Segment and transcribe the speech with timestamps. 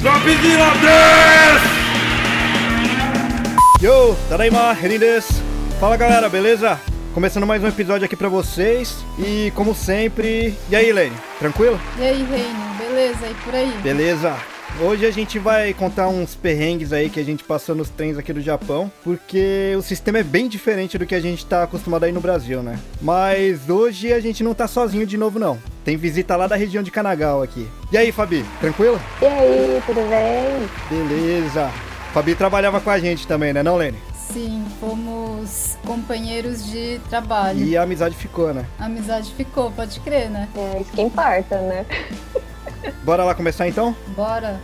[0.00, 1.62] Dropzilla des!
[3.82, 5.42] Yo, Tadaima, Renin desu.
[5.80, 6.80] Fala galera, beleza?
[7.12, 11.80] Começando mais um episódio aqui pra vocês e como sempre, e aí Lene, tranquilo?
[11.98, 13.26] E aí, Reino, beleza?
[13.28, 13.72] E por aí?
[13.82, 14.36] Beleza.
[14.80, 18.32] Hoje a gente vai contar uns perrengues aí que a gente passou nos trens aqui
[18.32, 22.12] do Japão, porque o sistema é bem diferente do que a gente tá acostumado aí
[22.12, 22.78] no Brasil, né?
[23.02, 25.58] Mas hoje a gente não tá sozinho de novo não.
[25.84, 27.66] Tem visita lá da região de Kanagawa aqui.
[27.90, 29.00] E aí, Fabi, tranquilo?
[29.20, 30.68] E aí, tudo bem?
[30.88, 31.70] Beleza.
[32.12, 33.98] Fabi trabalhava com a gente também, né, não, Lene?
[34.32, 37.64] Sim, fomos companheiros de trabalho.
[37.64, 38.64] E a amizade ficou, né?
[38.78, 40.46] A amizade ficou, pode crer, né?
[40.54, 41.86] É isso que importa, né?
[43.04, 43.94] Bora lá começar então?
[44.08, 44.60] Bora.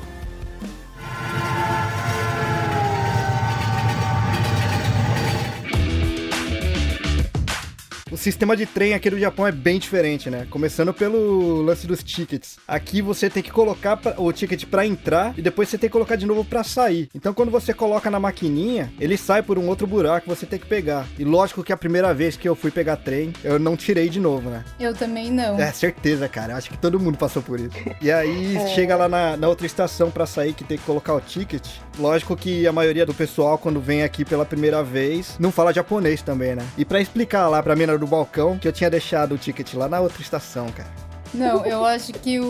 [8.15, 10.47] O sistema de trem aqui do Japão é bem diferente, né?
[10.49, 12.59] Começando pelo lance dos tickets.
[12.67, 16.15] Aqui você tem que colocar o ticket pra entrar e depois você tem que colocar
[16.15, 17.09] de novo pra sair.
[17.13, 20.61] Então quando você coloca na maquininha, ele sai por um outro buraco que você tem
[20.61, 21.09] que pegar.
[21.19, 24.21] E lógico que a primeira vez que eu fui pegar trem, eu não tirei de
[24.21, 24.65] novo, né?
[24.79, 25.59] Eu também não.
[25.59, 26.55] É, certeza, cara.
[26.55, 27.75] Acho que todo mundo passou por isso.
[28.01, 31.21] E aí chega lá na, na outra estação pra sair que tem que colocar o
[31.21, 31.67] ticket.
[31.99, 36.23] Lógico que a maioria do pessoal, quando vem aqui pela primeira vez, não fala japonês
[36.23, 36.65] também, né?
[36.79, 39.89] E pra explicar lá pra mina do balcão que eu tinha deixado o ticket lá
[39.89, 41.04] na outra estação, cara.
[41.35, 42.45] Não, eu acho que o,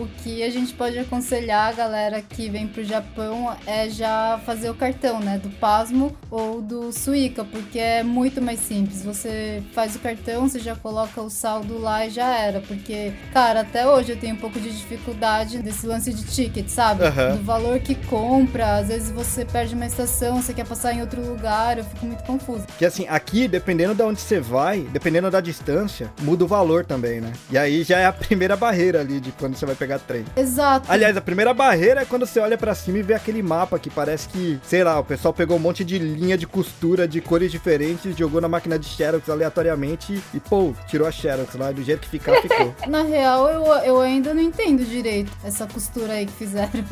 [0.00, 4.70] o que a gente pode aconselhar a galera que vem pro Japão é já fazer
[4.70, 5.38] o cartão, né?
[5.38, 9.02] Do Pasmo ou do Suica, porque é muito mais simples.
[9.02, 12.60] Você faz o cartão, você já coloca o saldo lá e já era.
[12.60, 17.04] Porque, cara, até hoje eu tenho um pouco de dificuldade desse lance de ticket, sabe?
[17.04, 17.36] Aham.
[17.36, 18.76] Do valor que compra.
[18.76, 22.22] Às vezes você perde uma estação, você quer passar em outro lugar, eu fico muito
[22.24, 22.66] confusa.
[22.78, 27.20] Que assim, aqui, dependendo de onde você vai, dependendo da distância, muda o valor também,
[27.20, 27.32] né?
[27.50, 30.24] E aí já é a primeira barreira ali de quando você vai pegar trem.
[30.36, 30.86] Exato.
[30.90, 33.90] Aliás, a primeira barreira é quando você olha pra cima e vê aquele mapa que
[33.90, 37.50] parece que, sei lá, o pessoal pegou um monte de linha de costura de cores
[37.50, 42.00] diferentes, jogou na máquina de Xerox aleatoriamente e, pô, tirou a Xerox lá, do jeito
[42.02, 42.74] que ficar, ficou.
[42.86, 46.84] Na real, eu, eu ainda não entendo direito essa costura aí que fizeram.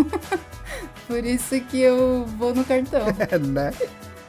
[1.06, 3.06] Por isso que eu vou no cartão.
[3.30, 3.72] É, né?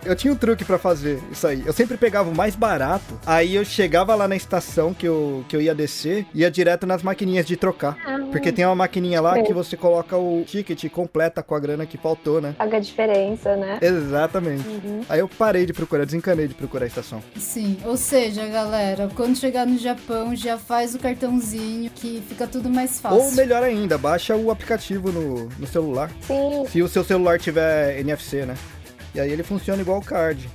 [0.05, 1.63] Eu tinha um truque pra fazer isso aí.
[1.65, 5.55] Eu sempre pegava o mais barato, aí eu chegava lá na estação que eu, que
[5.55, 7.97] eu ia descer, ia direto nas maquininhas de trocar.
[8.31, 11.85] Porque tem uma maquininha lá que você coloca o ticket e completa com a grana
[11.85, 12.55] que faltou, né?
[12.57, 13.79] Paga a diferença, né?
[13.81, 14.67] Exatamente.
[14.67, 15.01] Uhum.
[15.09, 17.21] Aí eu parei de procurar, desencanei de procurar a estação.
[17.35, 22.69] Sim, ou seja, galera, quando chegar no Japão, já faz o cartãozinho que fica tudo
[22.69, 23.19] mais fácil.
[23.19, 26.09] Ou melhor ainda, baixa o aplicativo no, no celular.
[26.21, 28.55] Sim, Se o seu celular tiver NFC, né?
[29.13, 30.49] E aí ele funciona igual o card.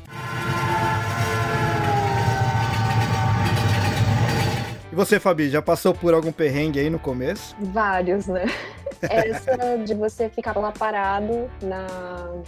[4.93, 7.57] E você, Fabi, já passou por algum perrengue aí no começo?
[7.59, 8.45] vários, né?
[9.11, 11.87] Essa de você ficar lá parado na,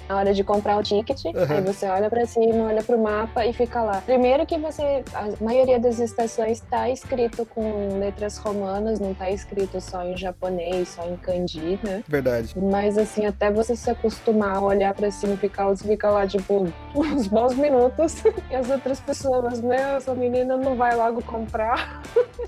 [0.09, 3.53] na hora de comprar o ticket, aí você olha pra cima, olha pro mapa e
[3.53, 4.01] fica lá.
[4.01, 9.81] Primeiro que você, a maioria das estações tá escrito com letras romanas, não tá escrito
[9.81, 12.03] só em japonês, só em kanji, né?
[12.07, 12.55] Verdade.
[12.59, 16.27] Mas assim, até você se acostumar a olhar pra cima e ficar, você fica lá,
[16.27, 18.17] tipo, uns bons minutos.
[18.49, 22.01] E as outras pessoas, meu, essa menina não vai logo comprar.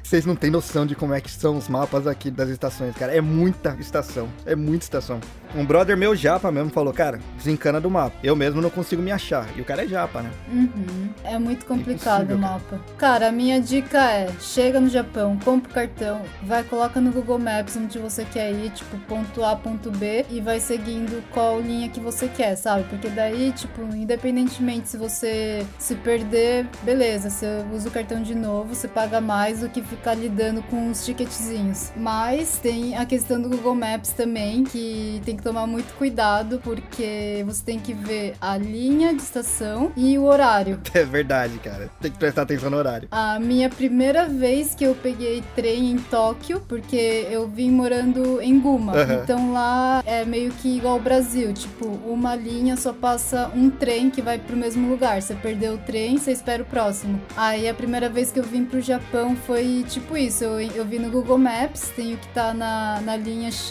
[0.03, 3.15] Vocês não têm noção de como é que são os mapas aqui das estações, cara.
[3.15, 3.98] É muita estação.
[4.47, 5.21] É muita estação.
[5.55, 8.15] Um brother meu japa mesmo falou, cara, desencana do mapa.
[8.23, 9.47] Eu mesmo não consigo me achar.
[9.57, 10.31] E o cara é japa, né?
[10.53, 11.09] Uhum.
[11.25, 12.79] É muito complicado o mapa.
[12.99, 17.39] Cara, a minha dica é: chega no Japão, compra o cartão, vai, coloca no Google
[17.39, 21.89] Maps onde você quer ir, tipo, ponto A, ponto B, e vai seguindo qual linha
[21.89, 22.85] que você quer, sabe?
[22.85, 28.75] Porque daí, tipo, independentemente se você se perder, beleza, você usa o cartão de novo,
[28.75, 31.91] você paga mais do que ficar lidando com os ticketzinhos.
[31.97, 37.43] Mas tem a questão do Google Maps também, que tem que tomar muito cuidado, porque
[37.47, 40.81] você tem que ver a linha de estação e o horário.
[40.99, 41.89] É verdade, cara.
[42.01, 43.07] Tem que prestar atenção no horário.
[43.13, 48.59] A minha primeira vez que eu peguei trem em Tóquio, porque eu vim morando em
[48.59, 48.95] Guma.
[48.97, 49.21] Aham.
[49.23, 51.53] Então lá é meio que igual ao Brasil.
[51.53, 55.23] Tipo, uma linha só passa um trem que vai pro mesmo lugar.
[55.23, 57.21] Você perdeu o trem, você espera o próximo.
[57.37, 60.43] Aí a primeira vez que eu vim pro Japão foi tipo isso.
[60.43, 63.68] Eu, eu vi no Google Maps, tenho que estar na, na linha X.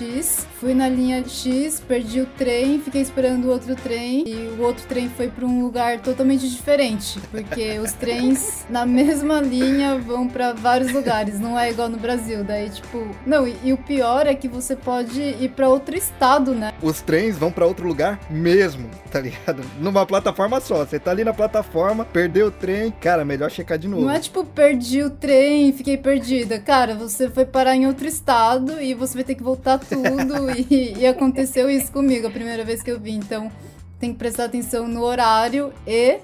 [0.60, 4.24] Fui na linha X, perdi o trem, fiquei esperando o outro trem.
[4.28, 7.20] E o outro trem foi pra um lugar totalmente diferente.
[7.32, 11.40] Porque os trens na mesma linha vão pra vários lugares.
[11.40, 12.44] Não é igual no Brasil.
[12.44, 13.08] Daí, tipo.
[13.26, 16.74] Não, e, e o pior é que você pode ir pra outro estado, né?
[16.82, 19.64] Os trens vão pra outro lugar mesmo, tá ligado?
[19.80, 20.86] Numa plataforma só.
[20.86, 24.04] Você tá ali na plataforma, perdeu o trem, cara, melhor checar de novo.
[24.06, 26.60] Não é tipo, perdi o trem, fiquei perdida.
[26.60, 30.94] Cara, você foi parar em outro estado e você vai ter que voltar tudo e,
[31.00, 33.13] e aconteceu isso comigo a primeira vez que eu vi.
[33.13, 33.51] Então
[34.00, 36.19] tem que prestar atenção no horário e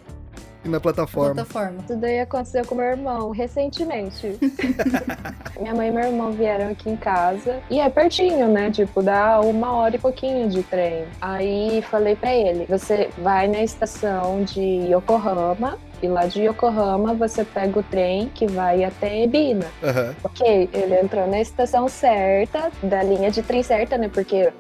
[0.66, 1.34] e na plataforma.
[1.34, 1.84] plataforma.
[1.84, 4.38] Isso daí aconteceu com meu irmão recentemente.
[5.60, 8.72] Minha mãe e meu irmão vieram aqui em casa e é pertinho, né?
[8.72, 11.06] Tipo, dá uma hora e pouquinho de trem.
[11.20, 15.78] Aí falei pra ele: você vai na estação de Yokohama.
[16.04, 19.66] E lá de Yokohama você pega o trem que vai até Ebina.
[19.82, 20.14] Aham.
[20.22, 24.10] Ok, ele entrou na estação certa, da linha de trem certa, né?
[24.14, 24.52] Porque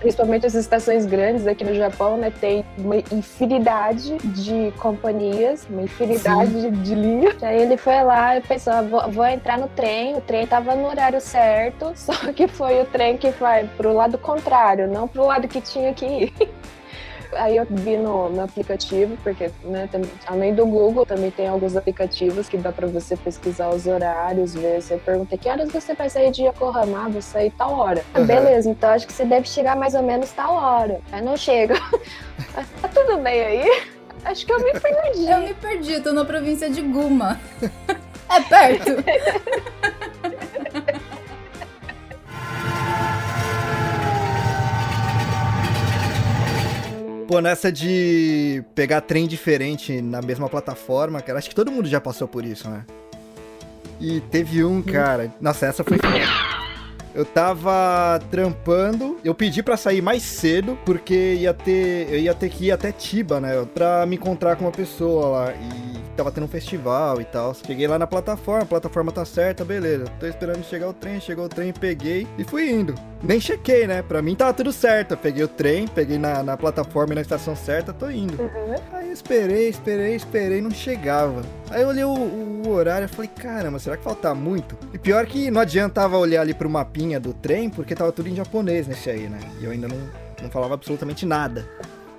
[0.00, 2.32] principalmente as estações grandes aqui no Japão, né?
[2.40, 7.40] Tem uma infinidade de companhias, uma infinidade de, de linhas.
[7.40, 10.16] Aí ele foi lá e pensou, "Ah, vou, vou entrar no trem.
[10.16, 14.18] O trem tava no horário certo, só que foi o trem que vai pro lado
[14.18, 16.32] contrário, não pro lado que tinha que ir.
[17.34, 21.76] Aí eu vi no, no aplicativo, porque né, tem- além do Google, também tem alguns
[21.76, 24.80] aplicativos que dá pra você pesquisar os horários, ver.
[24.82, 28.02] Você pergunta que horas você vai sair de Yokohama, vou sair tal hora.
[28.14, 28.26] Ah, Uhum.
[28.26, 31.00] Beleza, então acho que você deve chegar mais ou menos tal hora.
[31.10, 31.74] Aí não chega.
[32.80, 33.82] tá tudo bem aí?
[34.24, 35.28] Acho que eu me perdi.
[35.30, 37.40] Eu me perdi, tô na província de Guma.
[38.34, 38.86] É perto.
[47.32, 51.98] Pô, nessa de pegar trem diferente na mesma plataforma, cara, acho que todo mundo já
[51.98, 52.84] passou por isso, né?
[53.98, 55.32] E teve um, cara.
[55.40, 56.14] Nossa, essa foi foda.
[57.14, 62.50] Eu tava trampando, eu pedi pra sair mais cedo, porque ia ter, eu ia ter
[62.50, 65.54] que ir até Tiba, né, pra me encontrar com uma pessoa lá.
[65.54, 67.54] E tava tendo um festival e tal.
[67.54, 70.04] Cheguei lá na plataforma, a plataforma tá certa, beleza.
[70.18, 72.94] Tô esperando chegar o trem, chegou o trem, peguei e fui indo.
[73.22, 74.02] Nem chequei, né?
[74.02, 75.12] Pra mim tava tudo certo.
[75.12, 78.40] Eu peguei o trem, peguei na, na plataforma e na estação certa, tô indo.
[78.40, 78.74] Uhum.
[78.92, 81.42] Aí eu esperei, esperei, esperei, não chegava.
[81.70, 84.76] Aí eu olhei o, o horário e falei, caramba, será que falta muito?
[84.92, 88.34] E pior que não adiantava olhar ali pro mapinha do trem, porque tava tudo em
[88.34, 89.38] japonês nesse aí, né?
[89.60, 89.98] E eu ainda não,
[90.42, 91.66] não falava absolutamente nada.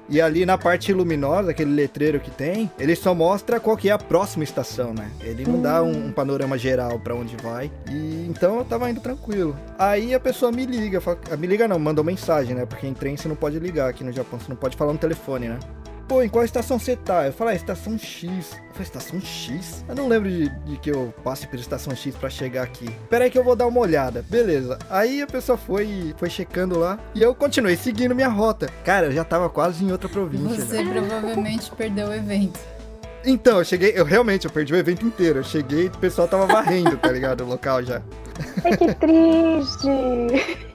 [0.09, 3.91] E ali na parte luminosa, aquele letreiro que tem, ele só mostra qual que é
[3.93, 5.09] a próxima estação, né?
[5.21, 7.71] Ele não dá um, um panorama geral pra onde vai.
[7.89, 9.55] E então eu tava indo tranquilo.
[9.79, 12.65] Aí a pessoa me liga, fala- me liga não, mandou mensagem, né?
[12.65, 14.99] Porque em trem você não pode ligar aqui no Japão, você não pode falar no
[14.99, 15.59] telefone, né?
[16.13, 17.25] Pô, em qual estação você tá?
[17.25, 18.51] Eu falei, ah, estação X.
[18.51, 19.83] Eu falei, estação X?
[19.89, 22.87] Eu não lembro de, de que eu passe pela estação X pra chegar aqui.
[23.09, 24.23] Pera aí que eu vou dar uma olhada.
[24.29, 24.77] Beleza.
[24.91, 28.67] Aí a pessoa foi, foi checando lá e eu continuei seguindo minha rota.
[28.85, 30.63] Cara, eu já tava quase em outra província.
[30.63, 32.59] Você provavelmente perdeu o evento.
[33.25, 35.39] Então, eu cheguei, eu realmente, eu perdi o evento inteiro.
[35.39, 37.41] Eu cheguei e o pessoal tava varrendo, tá ligado?
[37.41, 38.01] O local já.
[38.63, 39.87] Ai, que triste.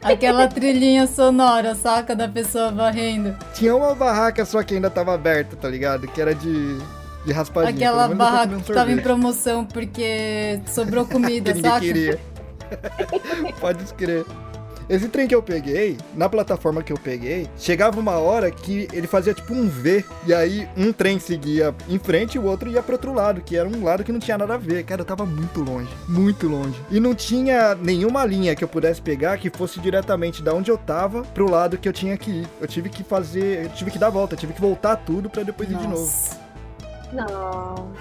[0.03, 2.15] Aquela trilhinha sonora, saca?
[2.17, 3.37] Da pessoa varrendo.
[3.55, 6.06] Tinha uma barraca só que ainda tava aberta, tá ligado?
[6.09, 6.79] Que era de,
[7.27, 7.75] de raspadinha.
[7.75, 11.81] Aquela barraca um que tava em promoção porque sobrou comida, que ninguém saca?
[11.81, 12.19] queria.
[13.61, 14.25] Pode escrever.
[14.88, 19.06] Esse trem que eu peguei, na plataforma que eu peguei, chegava uma hora que ele
[19.06, 22.82] fazia tipo um V, e aí um trem seguia em frente e o outro ia
[22.82, 24.85] pro outro lado, que era um lado que não tinha nada a ver.
[24.85, 26.81] Cara, eu tava muito longe, muito longe.
[26.90, 30.79] E não tinha nenhuma linha que eu pudesse pegar que fosse diretamente da onde eu
[30.79, 32.49] tava pro lado que eu tinha que ir.
[32.58, 35.70] Eu tive que fazer, eu tive que dar volta, tive que voltar tudo pra depois
[35.70, 36.00] ir de novo.
[36.00, 36.49] Nossa.
[37.12, 37.93] Não.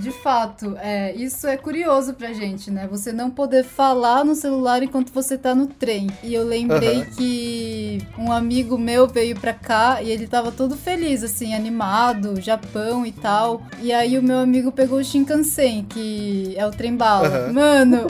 [0.00, 2.88] De fato, é, isso é curioso pra gente, né?
[2.90, 6.08] Você não poder falar no celular enquanto você tá no trem.
[6.22, 7.10] E eu lembrei Aham.
[7.16, 13.04] que um amigo meu veio pra cá e ele tava todo feliz, assim, animado, Japão
[13.04, 13.62] e tal.
[13.80, 17.28] E aí o meu amigo pegou o Shinkansen, que é o trem bala.
[17.28, 17.52] Aham.
[17.52, 18.06] Mano,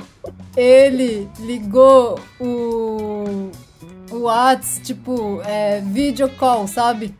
[0.56, 3.50] ele ligou o.
[4.12, 7.14] O Whats, tipo, é, video call, sabe?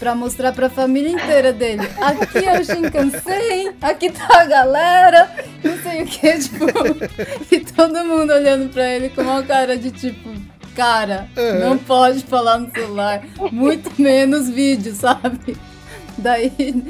[0.00, 1.82] Pra mostrar pra família inteira dele.
[2.00, 5.30] Aqui é o Shinkansen, aqui tá a galera,
[5.62, 7.54] não sei o que, tipo.
[7.54, 10.30] E todo mundo olhando pra ele com uma cara de tipo,
[10.74, 11.60] cara, Uhum.
[11.60, 15.54] não pode falar no celular, muito menos vídeo, sabe?
[16.16, 16.82] Daí,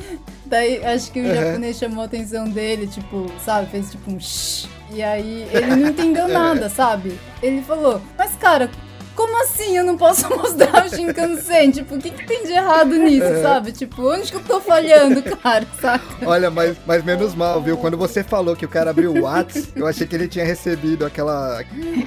[0.46, 1.34] daí acho que o Uhum.
[1.34, 3.68] japonês chamou a atenção dele, tipo, sabe?
[3.72, 4.68] Fez tipo um shh.
[4.92, 7.18] E aí ele não entendeu nada, sabe?
[7.42, 8.70] Ele falou, mas cara,
[9.14, 11.70] como assim eu não posso mostrar o Shinkansen?
[11.70, 13.42] Tipo, o que, que tem de errado nisso, Uhum.
[13.42, 13.72] sabe?
[13.72, 16.04] Tipo, onde que eu tô falhando, cara, saca?
[16.26, 17.76] Olha, mas, mas menos mal, viu?
[17.76, 21.04] Quando você falou que o cara abriu o Whats, eu achei que ele tinha recebido
[21.04, 21.62] aquela.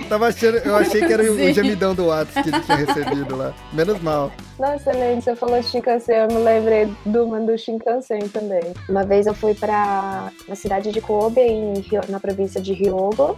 [0.10, 1.52] Tava achando, eu achei que era o, Sim.
[1.52, 3.54] o gemidão do Whats que ele tinha recebido lá.
[3.72, 4.32] Menos mal.
[4.60, 8.74] Nossa, Lene, você falou Shinkansen, eu me lembrei do uma do Shinkansen também.
[8.88, 11.74] Uma vez eu fui pra na cidade de Kobe, em
[12.10, 13.36] na província de Hyogo,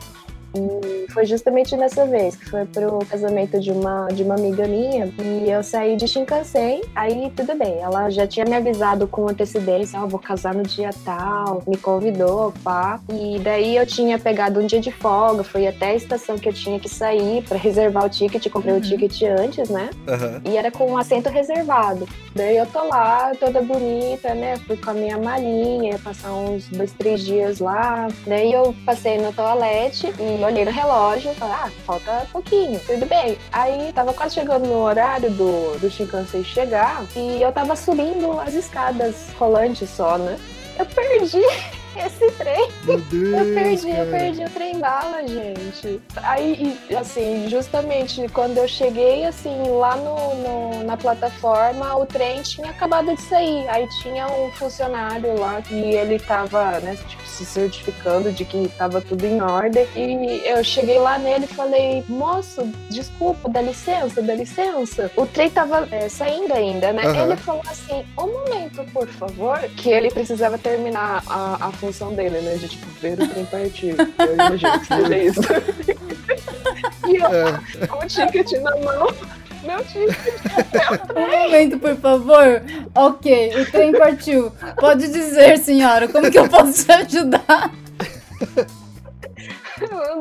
[0.56, 5.12] E foi justamente nessa vez, que foi pro casamento de uma, de uma amiga minha,
[5.22, 10.00] e eu saí de Shinkansen, aí tudo bem, ela já tinha me avisado com antecedência,
[10.00, 13.00] ó, oh, vou casar no dia tal, me convidou, pá.
[13.12, 16.54] E daí eu tinha pegado um dia de folga, fui até a estação que eu
[16.54, 18.80] tinha que sair para reservar o ticket, comprei uhum.
[18.80, 19.90] o ticket antes, né?
[20.08, 20.52] Uhum.
[20.52, 22.08] E era com um assento reservado.
[22.34, 24.58] Daí eu tô lá, toda bonita, né?
[24.68, 28.08] Fui com a minha malinha, ia passar uns dois, três dias lá.
[28.28, 33.38] Daí eu passei no toalete e olhei no relógio falei, ah, falta pouquinho, tudo bem.
[33.52, 38.54] Aí tava quase chegando no horário do, do Shinkansen chegar e eu tava subindo as
[38.54, 40.38] escadas rolantes só, né?
[40.78, 41.42] Eu perdi
[42.00, 42.70] esse trem.
[42.84, 44.04] Meu Deus, eu perdi, cara.
[44.04, 46.02] eu perdi o trem bala, gente.
[46.18, 52.70] Aí, assim, justamente quando eu cheguei, assim, lá no, no, na plataforma, o trem tinha
[52.70, 53.68] acabado de sair.
[53.70, 59.02] Aí tinha um funcionário lá que ele tava, né, tipo, se certificando de que tava
[59.02, 59.88] tudo em ordem.
[59.96, 65.12] E eu cheguei lá nele e falei, moço, desculpa, dá licença, dá licença.
[65.16, 67.08] O trem tava é, saindo ainda, né?
[67.08, 67.24] Uhum.
[67.24, 72.42] Ele falou assim, um momento, por favor, que ele precisava terminar a, a função dele,
[72.42, 72.56] né?
[72.56, 73.96] De tipo, ver o trem partir.
[74.18, 75.42] Eu imagino que seja isso.
[77.08, 77.88] e eu, é.
[77.88, 79.08] com o ticket na mão.
[79.64, 80.18] Meu ticket.
[81.16, 82.62] Um momento, por favor.
[82.94, 84.52] Ok, o trem partiu.
[84.80, 87.72] Pode dizer, senhora, como que eu posso te ajudar?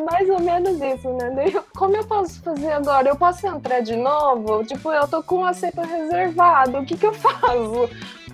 [0.05, 1.53] Mais ou menos isso, né?
[1.77, 3.09] Como eu posso fazer agora?
[3.09, 4.65] Eu posso entrar de novo?
[4.65, 7.89] Tipo, eu tô com o assento reservado, o que que eu faço?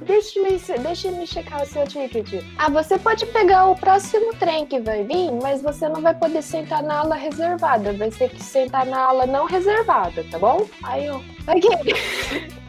[0.06, 2.42] Deixa-me deixa me checar o seu ticket.
[2.58, 6.42] Ah, você pode pegar o próximo trem que vai vir, mas você não vai poder
[6.42, 7.92] sentar na ala reservada.
[7.92, 10.66] Vai ter que sentar na ala não reservada, tá bom?
[10.82, 11.22] Aí eu.
[11.46, 12.50] Ok.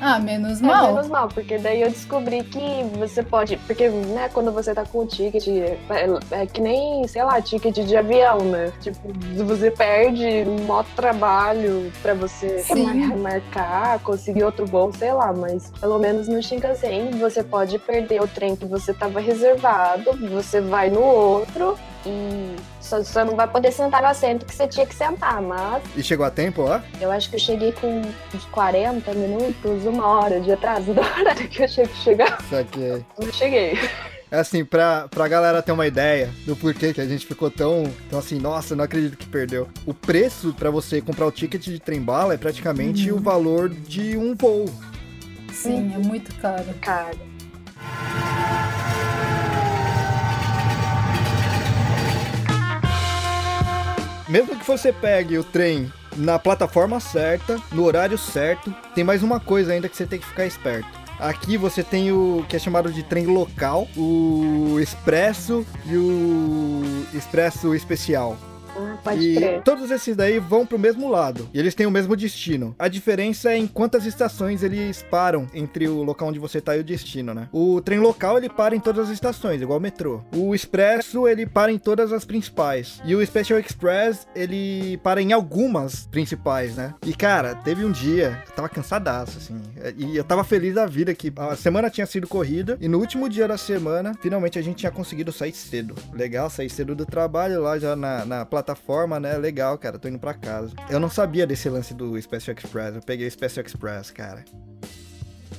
[0.00, 0.86] Ah, menos mal.
[0.86, 3.56] É, menos mal, porque daí eu descobri que você pode.
[3.58, 5.76] Porque, né, quando você tá com o ticket, é,
[6.30, 8.72] é que nem, sei lá, ticket de avião, né?
[8.80, 8.98] Tipo,
[9.44, 12.64] você perde um maior trabalho pra você
[13.16, 18.28] marcar, conseguir outro voo, sei lá, mas pelo menos no Shinkansen você pode perder o
[18.28, 21.76] trem que você tava reservado, você vai no outro
[22.06, 25.82] e só, só não vai poder sentar no assento que você tinha que sentar, mas.
[25.96, 26.82] E chegou a tempo lá?
[27.00, 28.02] Eu acho que eu cheguei com
[28.34, 32.40] uns 40 minutos, uma hora de atraso da hora que eu tinha que chegar.
[32.48, 33.04] Saquei.
[33.18, 33.78] Eu cheguei.
[34.30, 37.92] É assim, pra, pra galera ter uma ideia do porquê que a gente ficou tão,
[38.08, 39.68] tão assim, nossa, não acredito que perdeu.
[39.84, 43.18] O preço para você comprar o ticket de trem-bala é praticamente uhum.
[43.18, 44.66] o valor de um voo.
[45.52, 46.64] Sim, é muito caro.
[46.80, 47.18] Caro.
[54.30, 59.40] Mesmo que você pegue o trem na plataforma certa, no horário certo, tem mais uma
[59.40, 60.88] coisa ainda que você tem que ficar esperto.
[61.18, 66.82] Aqui você tem o que é chamado de trem local, o expresso e o
[67.12, 68.38] expresso especial.
[68.80, 69.62] Ah, pode e crer.
[69.62, 71.48] todos esses daí vão pro mesmo lado.
[71.52, 72.74] E eles têm o mesmo destino.
[72.78, 76.80] A diferença é em quantas estações eles param entre o local onde você tá e
[76.80, 77.48] o destino, né?
[77.52, 80.22] O trem local ele para em todas as estações, igual o metrô.
[80.34, 83.00] O expresso ele para em todas as principais.
[83.04, 86.94] E o Special Express ele para em algumas principais, né?
[87.06, 89.60] E cara, teve um dia, eu tava cansadaço, assim.
[89.96, 92.76] E eu tava feliz da vida que a semana tinha sido corrida.
[92.80, 95.94] E no último dia da semana, finalmente a gente tinha conseguido sair cedo.
[96.12, 99.36] Legal, sair cedo do trabalho lá já na, na plataforma plataforma, né?
[99.36, 100.72] Legal, cara, tô indo pra casa.
[100.88, 102.94] Eu não sabia desse lance do Special Express.
[102.94, 104.44] Eu peguei o Special Express, cara.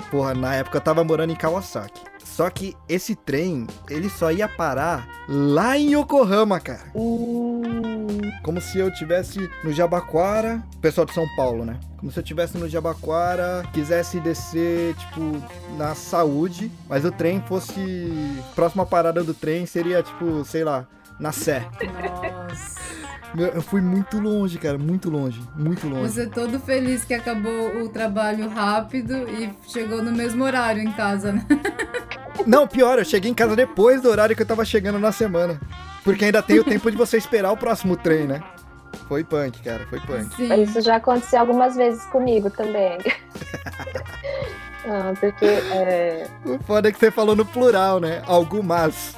[0.10, 2.02] Porra, na época eu tava morando em Kawasaki.
[2.24, 6.92] Só que esse trem, ele só ia parar lá em Yokohama, cara.
[8.42, 11.80] Como se eu tivesse no Jabaquara, pessoal de São Paulo, né?
[11.98, 15.22] Como se eu tivesse no Jabaquara, quisesse descer, tipo,
[15.78, 18.42] na saúde, mas o trem fosse.
[18.56, 20.88] Próxima parada do trem seria, tipo, sei lá,
[21.22, 21.66] na Sé.
[21.80, 22.82] Nossa.
[23.54, 26.12] Eu fui muito longe, cara, muito longe, muito longe.
[26.12, 31.32] Você todo feliz que acabou o trabalho rápido e chegou no mesmo horário em casa,
[31.32, 31.46] né?
[32.46, 35.62] Não, pior, eu cheguei em casa depois do horário que eu tava chegando na semana.
[36.04, 38.44] Porque ainda tem o tempo de você esperar o próximo trem, né?
[39.08, 40.36] Foi punk, cara, foi punk.
[40.36, 40.62] Sim.
[40.62, 42.98] Isso já aconteceu algumas vezes comigo também.
[44.86, 45.46] Ah, porque.
[45.46, 46.28] É...
[46.46, 48.22] O foda é que você falou no plural, né?
[48.26, 49.16] Algumas.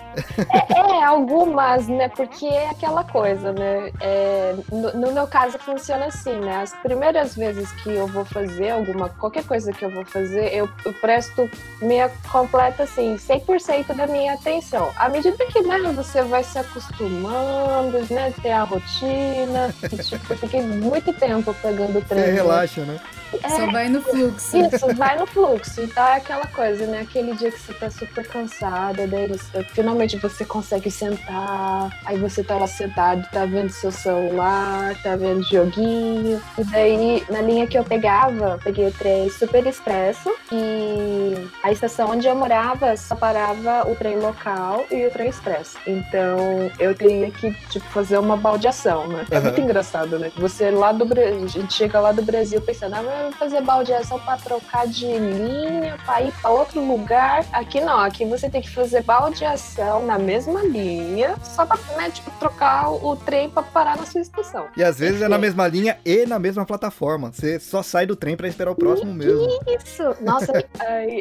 [0.52, 2.08] É, é, algumas, né?
[2.10, 3.92] Porque é aquela coisa, né?
[4.00, 6.58] É, no, no, meu caso funciona assim, né?
[6.58, 10.70] As primeiras vezes que eu vou fazer alguma, qualquer coisa que eu vou fazer, eu,
[10.86, 11.50] eu presto
[11.82, 14.92] minha completa, assim, 100% da minha atenção.
[14.96, 18.34] À medida que né, você vai se acostumando, né?
[18.42, 22.26] Ter a rotina, tipo, eu fiquei muito tempo pegando treino.
[22.26, 23.00] Você relaxa, né?
[23.50, 24.58] Só vai no fluxo.
[24.58, 25.82] Isso, vai no fluxo.
[25.82, 27.02] Então é aquela coisa, né?
[27.02, 32.44] Aquele dia que você tá super cansada, daí você, finalmente você consegue sentar, aí você
[32.44, 36.42] tá lá sentado, tá vendo seu celular, tá vendo joguinho.
[36.58, 42.12] E daí, na linha que eu pegava, peguei o trem super expresso e a estação
[42.12, 45.78] onde eu morava só parava o trem local e o trem expresso.
[45.88, 49.26] Então eu teria que, tipo, fazer uma baldeação, né?
[49.32, 50.32] É muito engraçado, né?
[50.38, 54.20] Você lá do Brasil, a gente chega lá do Brasil pensando, ah, vou fazer baldeação
[54.20, 57.46] pra trocar de linha, pra ir pra outro lugar.
[57.52, 62.30] Aqui não, aqui você tem que fazer baldeação na mesma linha, só pra, né, tipo,
[62.40, 64.68] trocar o trem pra parar na sua estação.
[64.76, 67.32] E às vezes é na mesma linha e na mesma plataforma.
[67.32, 69.48] Você só sai do trem pra esperar o próximo mesmo.
[69.84, 70.04] Isso!
[70.22, 70.52] Nossa,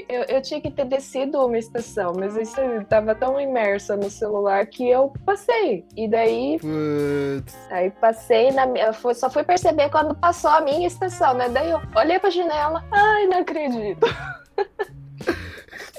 [0.08, 4.66] eu, eu tinha que ter descido uma estação, mas isso tava tão imersa no celular
[4.66, 5.84] que eu passei.
[5.96, 7.56] E daí, Putz.
[7.70, 8.66] aí passei na
[9.14, 11.48] Só fui perceber quando passou a minha estação, né?
[11.48, 14.06] Daí eu olhei pra janela, ai, não acredito.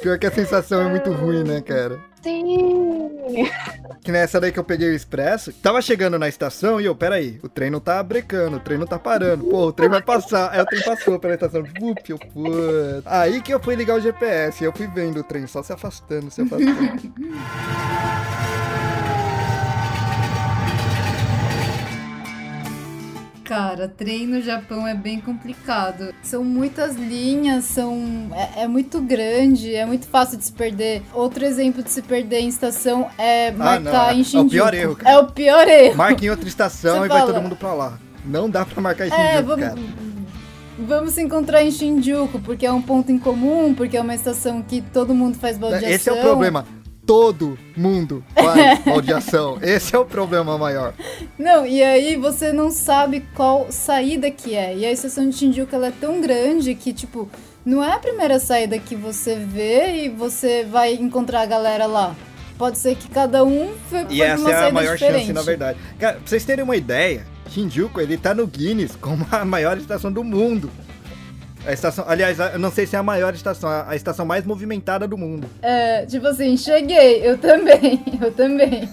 [0.02, 1.98] Pior que a sensação é muito ruim, né, cara?
[2.22, 3.10] Sim!
[4.04, 7.40] Que nessa daí que eu peguei o expresso, tava chegando na estação e eu, peraí,
[7.42, 9.46] o trem não tá brecando, o trem não tá parando.
[9.46, 10.52] Pô, o trem vai passar.
[10.52, 11.64] Aí o trem passou pela estação.
[11.64, 13.06] Vup, eu, putz.
[13.06, 15.72] Aí que eu fui ligar o GPS e eu fui vendo o trem só se
[15.72, 17.14] afastando, se afastando.
[23.54, 26.14] Cara, trem no Japão é bem complicado.
[26.24, 31.04] São muitas linhas, são é, é muito grande, é muito fácil de se perder.
[31.14, 34.50] Outro exemplo de se perder em estação é marcar não, é- é em o Shinjuku.
[34.50, 35.16] pior erro, cara.
[35.16, 35.96] É o pior erro.
[35.96, 38.00] Marca em outra estação Você e vai fala- todo mundo pra lá.
[38.26, 39.80] Não dá pra marcar em É, Shinjuku, vamos, cara.
[40.80, 44.64] vamos se encontrar em Shinjuku, porque é um ponto em comum, porque é uma estação
[44.64, 45.90] que todo mundo faz baldeação.
[45.90, 46.66] Esse é o problema.
[47.06, 49.58] Todo mundo faz baldeação.
[49.62, 50.94] Esse é o problema maior.
[51.38, 54.76] Não, e aí você não sabe qual saída que é.
[54.76, 57.30] E a estação de Shinjuku ela é tão grande que, tipo,
[57.66, 62.16] não é a primeira saída que você vê e você vai encontrar a galera lá.
[62.58, 65.22] Pode ser que cada um foi, E essa é a maior diferente.
[65.22, 65.78] chance, na verdade.
[66.00, 70.12] Cara, pra vocês terem uma ideia, Shinjuku, ele tá no Guinness como a maior estação
[70.12, 70.70] do mundo.
[71.66, 74.46] A estação, aliás, eu não sei se é a maior estação, a a estação mais
[74.46, 75.48] movimentada do mundo.
[75.62, 78.90] É, tipo assim, cheguei, eu também, eu também.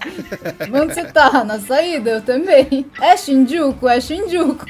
[0.72, 1.42] Onde você tá?
[1.42, 2.86] Na saída, eu também.
[3.00, 4.66] É Shinjuku, é Shinjuku.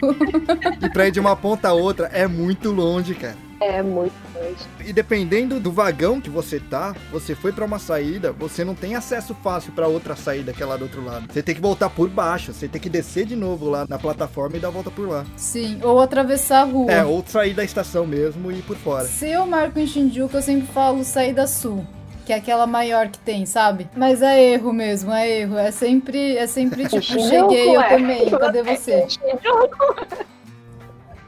[0.83, 3.50] E pra ir de uma ponta a outra é muito longe, cara.
[3.61, 4.67] É muito longe.
[4.81, 8.97] E dependendo do vagão que você tá, você foi pra uma saída, você não tem
[8.97, 11.31] acesso fácil pra outra saída que é lá do outro lado.
[11.31, 14.57] Você tem que voltar por baixo, você tem que descer de novo lá na plataforma
[14.57, 15.27] e dar a volta por lá.
[15.37, 16.91] Sim, ou atravessar a rua.
[16.91, 19.05] É, ou sair da estação mesmo e ir por fora.
[19.05, 21.87] Se eu marco em Shinjuku, eu sempre falo saída sul.
[22.25, 23.89] Que é aquela maior que tem, sabe?
[23.97, 25.59] Mas é erro mesmo, é erro.
[25.59, 27.89] É sempre, é sempre tipo, cheguei, eu é.
[27.89, 28.31] também.
[28.31, 29.07] Cadê você?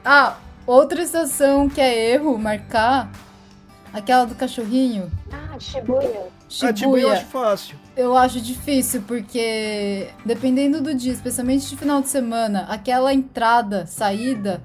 [0.05, 3.11] Ah, outra estação que é erro marcar,
[3.92, 5.11] aquela do cachorrinho.
[5.31, 6.27] Ah, Shibuya.
[6.62, 7.77] Ah, tipo, eu acho fácil.
[7.96, 14.62] Eu acho difícil, porque dependendo do dia, especialmente de final de semana, aquela entrada, saída,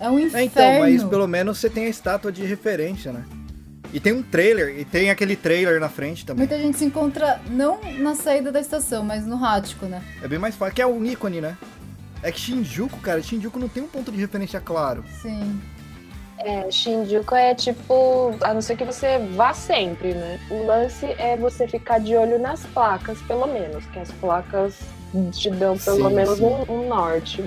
[0.00, 0.44] é um É, inferno.
[0.44, 3.24] então, mas pelo menos você tem a estátua de referência, né?
[3.94, 6.46] E tem um trailer, e tem aquele trailer na frente também.
[6.46, 10.02] Muita gente se encontra não na saída da estação, mas no Rático, né?
[10.22, 11.56] É bem mais fácil, que é um ícone, né?
[12.22, 15.04] É que Shinjuku, cara, Shinjuku não tem um ponto de referência claro.
[15.20, 15.60] Sim.
[16.38, 20.40] É, Shinjuku é tipo, a não ser que você vá sempre, né?
[20.50, 24.78] O lance é você ficar de olho nas placas, pelo menos, que as placas
[25.32, 26.44] te dão pelo Sim, menos sim.
[26.44, 27.42] um, um norte.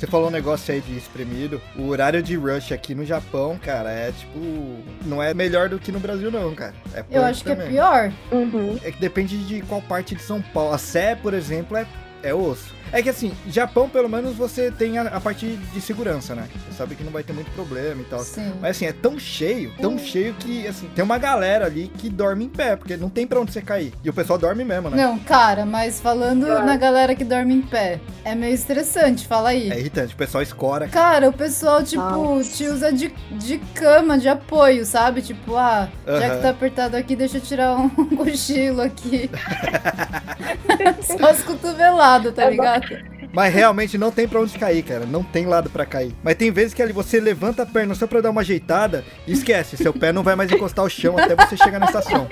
[0.00, 1.60] Você falou um negócio aí de espremido.
[1.76, 4.38] O horário de rush aqui no Japão, cara, é tipo.
[5.04, 6.72] Não é melhor do que no Brasil, não, cara.
[6.94, 7.68] É Eu acho que é também.
[7.68, 8.10] pior.
[8.32, 8.78] Uhum.
[8.82, 10.72] É que depende de qual parte de São Paulo.
[10.72, 11.86] A Sé, por exemplo, é,
[12.22, 12.74] é osso.
[12.92, 16.48] É que assim, Japão, pelo menos, você tem a, a parte de segurança, né?
[16.68, 18.20] Você sabe que não vai ter muito problema e tal.
[18.20, 18.52] Sim.
[18.60, 22.44] Mas assim, é tão cheio, tão cheio que, assim, tem uma galera ali que dorme
[22.44, 23.92] em pé, porque não tem pra onde você cair.
[24.04, 24.96] E o pessoal dorme mesmo, né?
[24.96, 26.66] Não, cara, mas falando Claro.
[26.66, 29.70] na galera que dorme em pé, é meio estressante, fala aí.
[29.70, 30.88] É irritante, o pessoal escora.
[30.88, 32.50] Cara, o pessoal, tipo, Nossa.
[32.56, 35.22] te usa de, de cama, de apoio, sabe?
[35.22, 39.30] Tipo, ah, já que tá apertado aqui, deixa eu tirar um cochilo aqui.
[41.02, 43.20] Só as cotoveladas, tá É ligado?
[43.32, 45.06] Mas realmente não tem pra onde cair, cara.
[45.06, 46.12] Não tem lado pra cair.
[46.22, 49.32] Mas tem vezes que ali você levanta a perna só pra dar uma ajeitada e
[49.32, 49.76] esquece.
[49.76, 52.26] Seu pé não vai mais encostar ao chão até você chegar na estação.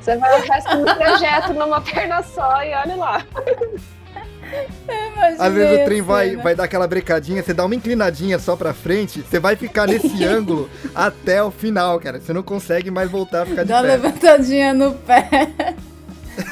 [0.00, 3.24] Você vai o resto do trajeto numa perna só e olha lá.
[4.86, 6.42] Imaginei Às vezes o trem vai, cena.
[6.42, 10.22] vai dar aquela brecadinha, você dá uma inclinadinha só pra frente, você vai ficar nesse
[10.24, 12.20] ângulo até o final, cara.
[12.20, 13.88] Você não consegue mais voltar a ficar de Dá pé.
[13.88, 15.30] levantadinha no pé.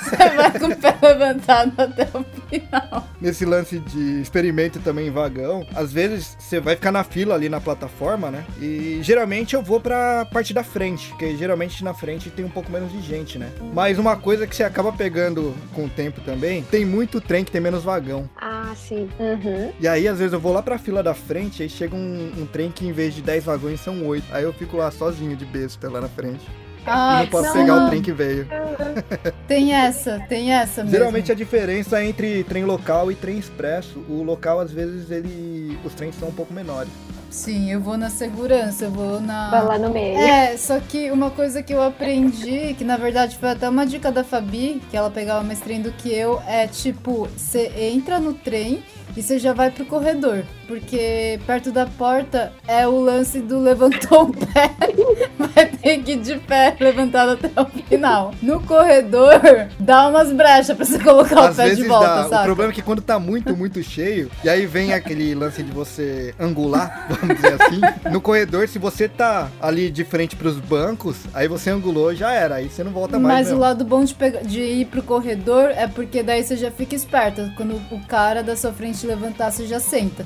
[0.00, 3.08] Você vai com o pé levantado até o final.
[3.20, 7.48] Nesse lance de experimento também em vagão, às vezes você vai ficar na fila ali
[7.48, 8.44] na plataforma, né?
[8.60, 12.70] E geralmente eu vou pra parte da frente, porque geralmente na frente tem um pouco
[12.70, 13.50] menos de gente, né?
[13.72, 17.50] Mas uma coisa que você acaba pegando com o tempo também, tem muito trem que
[17.50, 18.28] tem menos vagão.
[18.36, 19.08] Ah, sim.
[19.18, 19.72] Uhum.
[19.78, 22.46] E aí, às vezes, eu vou lá pra fila da frente, aí chega um, um
[22.46, 24.24] trem que em vez de 10 vagões são 8.
[24.32, 26.46] Aí eu fico lá sozinho de besta lá na frente.
[26.86, 27.52] Ah, e não posso não.
[27.54, 28.48] pegar o trem que veio.
[29.46, 30.96] Tem essa, tem essa mesmo.
[30.96, 35.94] Geralmente a diferença entre trem local e trem expresso, o local às vezes ele os
[35.94, 36.90] trens são um pouco menores.
[37.30, 39.50] Sim, eu vou na segurança, eu vou na.
[39.50, 40.18] Vai lá no meio.
[40.18, 44.10] É, só que uma coisa que eu aprendi, que na verdade foi até uma dica
[44.10, 48.34] da Fabi, que ela pegava mais trem do que eu, é tipo, você entra no
[48.34, 48.82] trem
[49.16, 50.44] e você já vai pro corredor.
[50.70, 54.70] Porque perto da porta é o lance do levantou o pé,
[55.36, 58.32] vai ter que ir de pé levantado até o final.
[58.40, 59.32] No corredor,
[59.80, 62.26] dá umas brechas pra você colocar Às o pé de volta, dá.
[62.26, 62.44] O sabe?
[62.44, 66.32] problema é que quando tá muito, muito cheio, e aí vem aquele lance de você
[66.38, 67.80] angular, vamos dizer assim.
[68.08, 72.54] No corredor, se você tá ali de frente pros bancos, aí você angulou, já era.
[72.54, 73.34] Aí você não volta mais.
[73.38, 73.60] Mas o mesmo.
[73.60, 77.50] lado bom de, pega- de ir pro corredor é porque daí você já fica esperto.
[77.56, 80.24] Quando o cara da sua frente levantar, você já senta.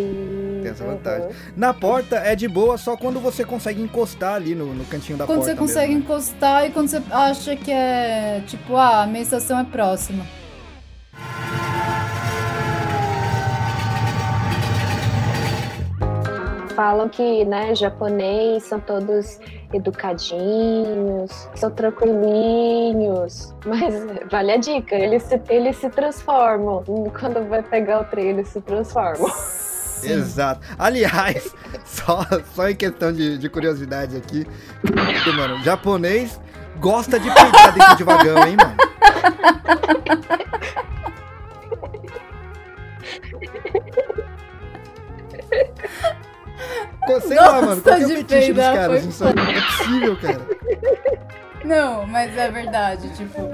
[0.00, 0.90] Tem essa uhum.
[0.92, 1.28] vantagem.
[1.56, 5.26] Na porta é de boa só quando você consegue encostar ali no, no cantinho da
[5.26, 5.52] quando porta.
[5.52, 6.04] você consegue mesmo, né?
[6.04, 10.24] encostar e quando você acha que é tipo, ah, a minha estação é próxima.
[16.74, 19.38] Falam que, né, japonês são todos
[19.74, 23.54] educadinhos, são tranquilinhos.
[23.66, 23.94] Mas
[24.30, 26.82] vale a dica, eles se, eles se transformam.
[27.18, 29.30] Quando vai pegar o trem, eles se transformam.
[30.02, 30.12] Sim.
[30.14, 30.60] Exato.
[30.78, 34.46] Aliás, só, só em questão de, de curiosidade aqui,
[34.80, 36.40] porque, mano, japonês
[36.78, 38.76] gosta de peidar dentro de vagão, hein, mano?
[47.20, 49.04] Sei lá, mano, qual que é o fetiche dos caras?
[49.04, 50.40] Isso aí não é possível, cara.
[51.64, 53.50] Não, mas é verdade, tipo,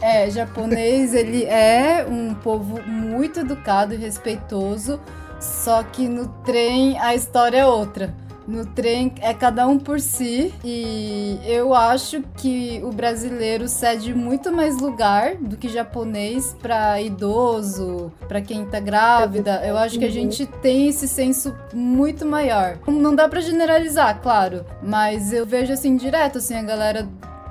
[0.00, 5.00] é, japonês, ele é um povo muito educado e respeitoso,
[5.44, 8.14] só que no trem a história é outra.
[8.46, 14.52] No trem é cada um por si e eu acho que o brasileiro cede muito
[14.52, 19.62] mais lugar do que japonês pra idoso, pra quem tá grávida.
[19.64, 22.78] Eu acho que a gente tem esse senso muito maior.
[22.86, 27.08] Não dá pra generalizar, claro, mas eu vejo assim direto assim a galera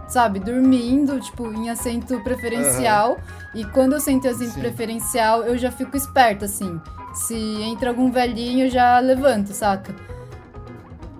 [0.08, 3.18] sabe, dormindo, tipo, em assento preferencial.
[3.56, 4.60] E quando eu sento em assento Sim.
[4.60, 6.80] preferencial, eu já fico esperta, assim.
[7.14, 9.94] Se entra algum velhinho, já levanto, saca?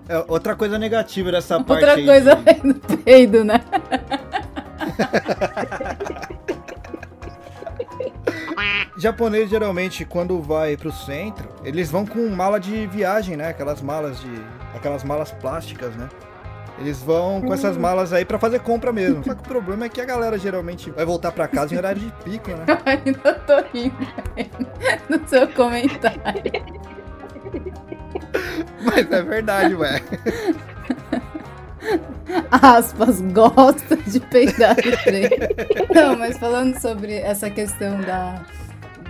[0.08, 3.60] É, outra coisa negativa dessa parte Outra aí coisa de- vem no peido, né?
[8.96, 13.48] Japonês geralmente quando vai pro centro, eles vão com mala de viagem, né?
[13.48, 14.30] Aquelas malas de
[14.74, 16.08] aquelas malas plásticas, né?
[16.78, 19.22] Eles vão com essas malas aí pra fazer compra mesmo.
[19.24, 22.00] Só que o problema é que a galera geralmente vai voltar pra casa em horário
[22.00, 22.64] de pico, né?
[22.68, 23.96] Eu ainda tô rindo
[25.08, 26.42] no seu comentário.
[28.84, 30.02] Mas é verdade, ué.
[32.50, 35.28] aspas, gosta de peidar no trem.
[35.94, 38.44] Não, mas falando sobre essa questão da,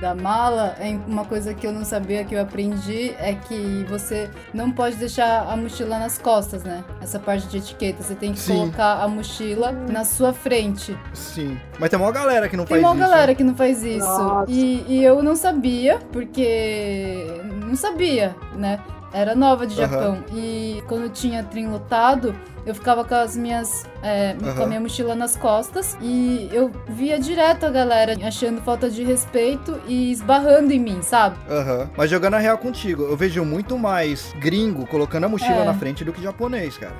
[0.04, 4.28] da mala, é uma coisa que eu não sabia que eu aprendi é que você
[4.52, 6.84] não pode deixar a mochila nas costas, né?
[7.00, 8.02] Essa parte de etiqueta.
[8.02, 8.52] Você tem que Sim.
[8.52, 10.94] colocar a mochila na sua frente.
[11.14, 11.58] Sim.
[11.78, 13.10] Mas tem uma galera que não Tem faz uma isso.
[13.10, 13.34] galera né?
[13.34, 14.44] que não faz isso.
[14.46, 17.26] E, e eu não sabia, porque
[17.66, 18.78] não sabia, né?
[19.14, 19.76] Era nova de.
[19.76, 20.24] Japão.
[20.34, 22.34] E quando tinha trem lotado,
[22.66, 23.84] eu ficava com as minhas.
[24.02, 25.96] é, com a minha mochila nas costas.
[26.02, 31.36] E eu via direto a galera achando falta de respeito e esbarrando em mim, sabe?
[31.48, 31.88] Aham.
[31.96, 35.64] Mas jogando a real contigo, eu vejo muito mais gringo colocando a mochila É.
[35.64, 36.96] na frente do que japonês, cara.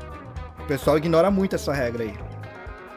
[0.60, 2.14] O pessoal ignora muito essa regra aí.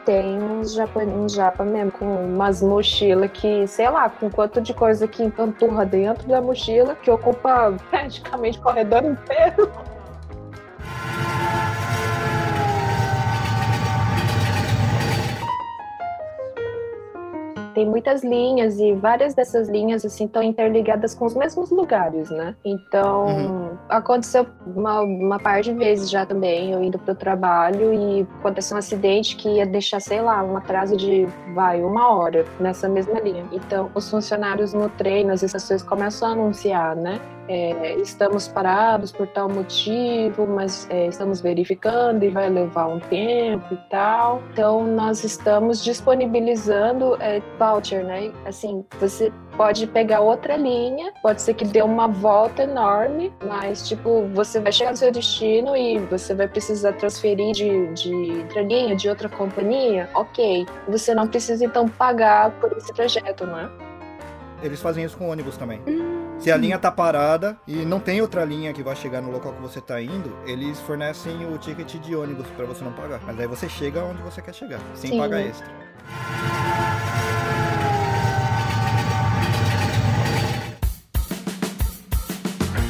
[0.08, 4.72] Tem uns japa, uns japa mesmo, com umas mochilas que, sei lá, com quanto de
[4.72, 9.70] coisa que empanturra dentro da mochila, que ocupa praticamente o corredor inteiro.
[17.78, 22.56] Tem muitas linhas e várias dessas linhas assim estão interligadas com os mesmos lugares, né?
[22.64, 23.70] Então Uhum.
[23.88, 28.78] aconteceu uma, uma par de vezes já também, eu indo pro trabalho e aconteceu um
[28.78, 33.44] acidente que ia deixar, sei lá, um atraso de, vai, uma hora nessa mesma linha.
[33.52, 37.20] Então, os funcionários no trem, nas estações, começam a anunciar, né?
[37.48, 43.72] é, estamos parados por tal motivo, mas é, estamos verificando e vai levar um tempo
[43.72, 44.42] e tal.
[44.52, 47.40] Então, nós estamos disponibilizando é,
[47.72, 48.32] voucher, né?
[48.44, 54.28] Assim, você pode pegar outra linha, pode ser que dê uma volta enorme, mas, tipo,
[54.34, 58.96] você vai chegar no seu destino e você vai precisar transferir de, de outra linha,
[58.96, 60.66] de outra companhia, ok.
[60.88, 63.70] Você não precisa, então, pagar por esse trajeto, não é?
[64.62, 65.80] Eles fazem isso com ônibus também.
[66.38, 69.52] Se a linha tá parada e não tem outra linha que vai chegar no local
[69.52, 73.20] que você tá indo, eles fornecem o ticket de ônibus para você não pagar.
[73.24, 75.18] Mas aí você chega onde você quer chegar, sem Sim.
[75.18, 75.68] pagar extra.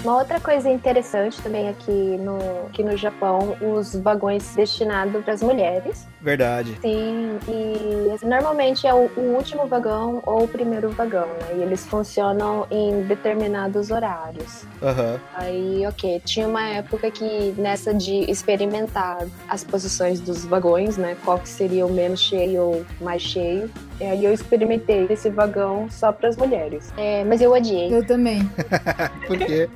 [0.09, 5.43] Uma outra coisa interessante também aqui no, aqui no Japão, os vagões destinados para as
[5.43, 6.09] mulheres.
[6.21, 6.77] Verdade.
[6.81, 11.57] Sim, e assim, normalmente é o, o último vagão ou o primeiro vagão, né?
[11.57, 14.65] E eles funcionam em determinados horários.
[14.83, 15.21] Aham.
[15.35, 21.17] Aí, ok, tinha uma época que nessa de experimentar as posições dos vagões, né?
[21.25, 23.71] Qual que seria o menos cheio ou mais cheio.
[24.01, 26.93] E aí eu experimentei esse vagão só para as mulheres.
[26.97, 27.93] É, mas eu odiei.
[27.93, 28.49] Eu também.
[29.27, 29.69] Por quê?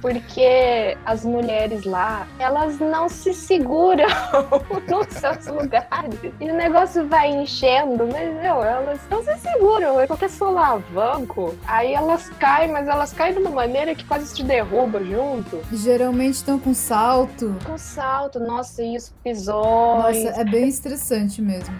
[0.00, 4.08] Porque as mulheres lá, elas não se seguram
[4.88, 6.18] nos seus lugares.
[6.40, 10.00] E o negócio vai enchendo, mas meu, elas não se seguram.
[10.00, 11.54] É qualquer solavanco.
[11.66, 15.60] Aí elas caem, mas elas caem de uma maneira que quase te derruba junto.
[15.72, 17.54] Geralmente estão com salto.
[17.66, 20.24] Com salto, nossa, os pisões.
[20.24, 21.74] Nossa, é bem estressante mesmo.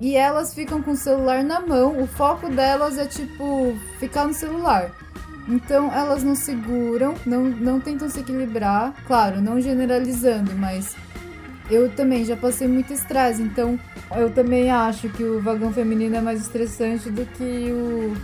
[0.00, 2.00] E elas ficam com o celular na mão.
[2.00, 4.90] O foco delas é tipo ficar no celular.
[5.46, 8.94] Então elas não seguram, não, não tentam se equilibrar.
[9.06, 10.96] Claro, não generalizando, mas
[11.70, 13.42] eu também já passei muito estresse.
[13.42, 13.78] Então
[14.16, 18.16] eu também acho que o vagão feminino é mais estressante do que o,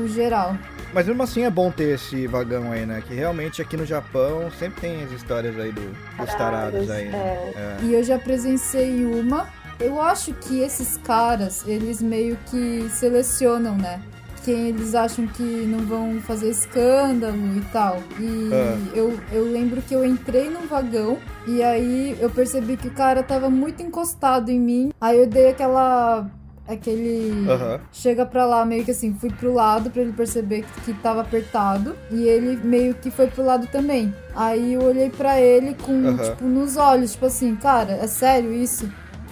[0.00, 0.56] o geral.
[0.92, 3.02] Mas mesmo assim é bom ter esse vagão aí, né?
[3.06, 5.82] Que realmente aqui no Japão sempre tem as histórias aí do,
[6.16, 7.52] dos tarados aí, né?
[7.54, 7.76] É.
[7.82, 9.46] E eu já presenciei uma.
[9.78, 14.00] Eu acho que esses caras, eles meio que selecionam, né?
[14.44, 17.98] Quem eles acham que não vão fazer escândalo e tal.
[18.18, 18.78] E Ah.
[18.94, 23.22] eu, eu lembro que eu entrei num vagão e aí eu percebi que o cara
[23.22, 24.90] tava muito encostado em mim.
[25.00, 26.26] Aí eu dei aquela.
[26.66, 27.46] aquele.
[27.48, 27.80] Aham.
[27.92, 31.20] Chega pra lá, meio que assim, fui pro lado pra ele perceber que, que tava
[31.22, 31.96] apertado.
[32.10, 34.14] E ele meio que foi pro lado também.
[34.36, 36.16] Aí eu olhei pra ele com, Aham.
[36.30, 38.88] tipo, nos olhos, tipo assim, cara, é sério isso?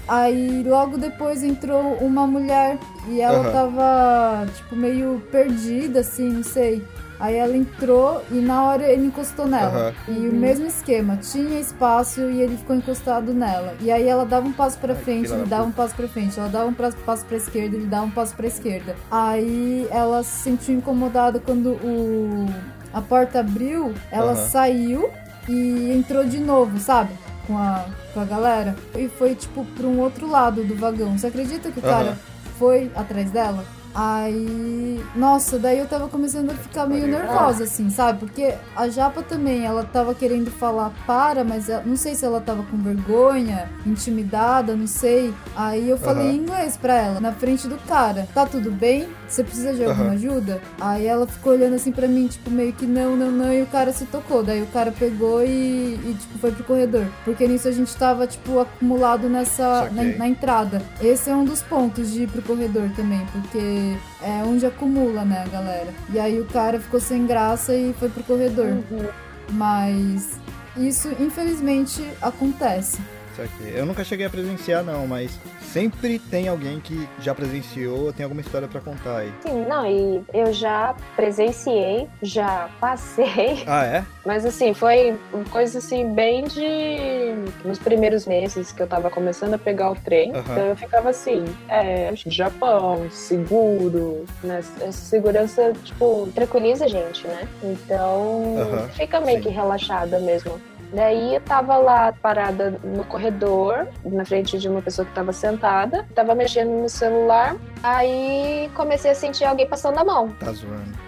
[0.09, 3.53] Aí logo depois entrou uma mulher e ela Aham.
[3.53, 6.83] tava, tipo, meio perdida, assim, não sei.
[7.19, 9.95] Aí ela entrou e na hora ele encostou nela.
[10.07, 10.14] Aham.
[10.14, 13.75] E o mesmo esquema, tinha espaço e ele ficou encostado nela.
[13.81, 16.07] E aí ela dava um passo pra Ai, frente, ele da dava um passo pra
[16.09, 18.95] frente, ela dava um pra- passo pra esquerda, ele dava um passo pra esquerda.
[19.11, 22.47] Aí ela se sentiu incomodada quando o
[22.92, 24.49] a porta abriu, ela Aham.
[24.49, 25.11] saiu
[25.49, 27.11] e entrou de novo, sabe?
[27.46, 28.74] Com a, com a galera.
[28.94, 31.16] E foi, tipo, pra um outro lado do vagão.
[31.16, 32.18] Você acredita que o cara Aham.
[32.59, 33.64] foi atrás dela?
[33.98, 38.20] Aí, nossa, daí eu tava começando a ficar meio nervosa, assim, sabe?
[38.20, 42.40] Porque a Japa também, ela tava querendo falar para, mas ela- não sei se ela
[42.40, 45.32] tava com vergonha, intimidada, não sei.
[45.56, 49.09] Aí eu falei em inglês pra ela, na frente do cara: tá tudo bem?
[49.28, 50.61] Você precisa de alguma ajuda?
[50.80, 53.66] Aí ela ficou olhando assim pra mim, tipo, meio que não, não, não, e o
[53.66, 54.42] cara se tocou.
[54.42, 55.48] Daí o cara pegou e,
[55.94, 57.06] e, tipo, foi pro corredor.
[57.24, 59.90] Porque nisso a gente tava, tipo, acumulado nessa.
[59.90, 60.82] Na, na entrada.
[61.00, 63.86] Esse é um dos pontos de ir pro corredor também, porque
[64.22, 65.92] é onde acumula, né, a galera.
[66.12, 68.66] E aí o cara ficou sem graça e foi pro corredor.
[68.66, 69.07] Uhum.
[69.53, 70.38] Mas
[70.77, 72.99] isso, infelizmente, acontece.
[73.33, 73.72] Isso aqui.
[73.75, 75.38] Eu nunca cheguei a presenciar, não, mas
[75.76, 79.32] sempre tem alguém que já presenciou, tem alguma história pra contar aí.
[79.42, 84.04] Sim, não, e eu já presenciei, já passei, Ah, é?
[84.24, 87.34] mas assim, foi uma coisa assim, bem de.
[87.62, 90.40] Nos primeiros meses que eu tava começando a pegar o trem, Aham.
[90.52, 94.60] então eu ficava assim, é, Japão, seguro, né?
[94.80, 97.46] Essa segurança, tipo, tranquiliza a gente, né?
[97.62, 99.48] Então, Aham, fica meio sim.
[99.48, 100.58] que relaxada mesmo.
[100.92, 106.07] Daí eu tava lá parada no corredor, na frente de uma pessoa que tava sentada,
[106.14, 110.29] tava mexendo no celular, aí comecei a sentir alguém passando a mão.
[110.38, 111.07] Tá zoando.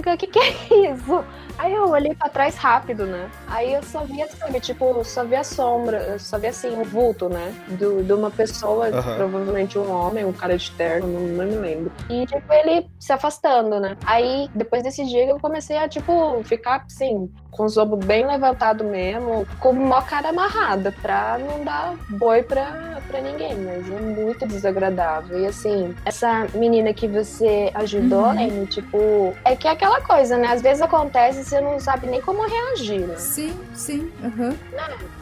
[0.00, 1.24] Amiga, o que, que é isso?
[1.58, 3.30] Aí eu olhei pra trás rápido, né?
[3.48, 6.84] Aí eu só via, sabe, tipo, só via a sombra, eu só via assim, o
[6.84, 7.52] vulto, né?
[7.68, 9.16] Do, de uma pessoa, Aham.
[9.16, 11.92] provavelmente um homem, um cara de terno, não, não me lembro.
[12.08, 13.96] E, tipo, ele se afastando, né?
[14.06, 18.86] Aí, depois desse dia, eu comecei a, tipo, ficar, assim, com os ombros bem levantados
[18.86, 24.46] mesmo, com uma cara amarrada, pra não dar boi pra, pra ninguém, mas é muito
[24.46, 25.38] desagradável.
[25.38, 28.30] E assim, essa menina que você ajudou, uhum.
[28.30, 30.48] Amy, tipo, é que é aquela coisa, né?
[30.48, 33.16] Às vezes acontece e você não sabe nem como reagir, né?
[33.16, 34.10] Sim, sim.
[34.22, 34.56] Uhum.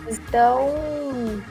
[0.08, 0.70] Então,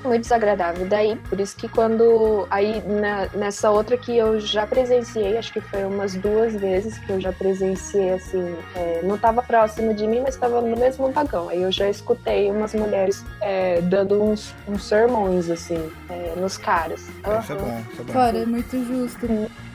[0.04, 0.86] muito desagradável.
[0.88, 2.48] Daí, por isso que quando.
[2.50, 7.12] Aí, na, nessa outra que eu já presenciei, acho que foi umas duas vezes que
[7.12, 11.50] eu já presenciei, assim, é, não estava próximo de mim, mas estava no mesmo vagão.
[11.50, 17.08] Aí eu já escutei umas mulheres é, dando uns, uns sermões, assim, é, nos caras.
[17.26, 17.40] Uhum.
[17.40, 18.14] Isso é bom, isso é bom.
[18.14, 19.28] Cara, é muito justo.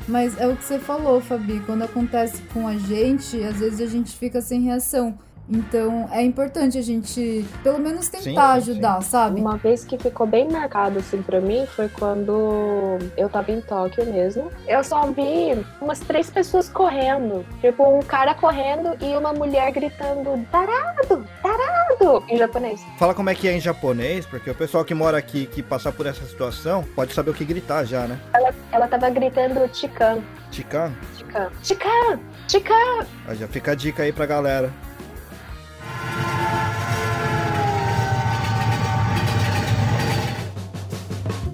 [0.08, 1.60] Mas é o que você falou, Fabi.
[1.60, 5.18] Quando acontece com a gente, às vezes a gente fica sem reação.
[5.48, 9.11] Então é importante a gente, pelo menos, tentar sim, ajudar, sim.
[9.11, 9.40] sabe?
[9.40, 14.07] Uma vez que ficou bem marcado assim para mim foi quando eu tava em Tóquio
[14.07, 14.50] mesmo.
[14.66, 17.44] Eu só vi umas três pessoas correndo.
[17.61, 22.81] Tipo, um cara correndo e uma mulher gritando: tarado, tarado, em japonês.
[22.98, 25.92] Fala como é que é em japonês, porque o pessoal que mora aqui, que passar
[25.92, 28.18] por essa situação, pode saber o que gritar já, né?
[28.33, 30.20] Ela, ela tava gritando Chikan.
[30.50, 30.92] Chikan?
[31.16, 31.50] Chikan.
[31.62, 32.20] Chikan!
[32.46, 33.07] Chikan!
[33.35, 34.70] Já fica a dica aí pra galera.